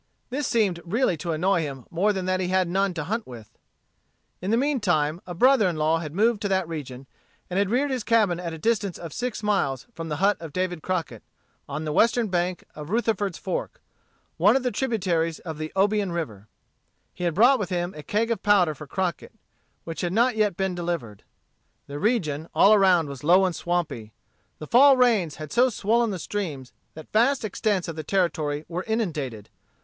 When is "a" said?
5.27-5.35, 8.51-8.57, 17.93-18.01